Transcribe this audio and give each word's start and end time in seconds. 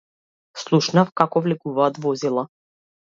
Слушнав 0.61 1.11
како 1.21 1.43
влегуваат 1.47 1.99
возила. 2.07 2.47